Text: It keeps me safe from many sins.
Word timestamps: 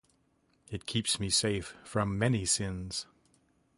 It 0.71 0.87
keeps 0.87 1.19
me 1.19 1.29
safe 1.29 1.75
from 1.83 2.17
many 2.17 2.43
sins. 2.43 3.05